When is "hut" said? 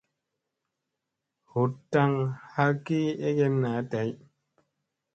1.51-1.73